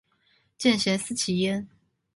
[0.57, 1.69] 见贤思齐焉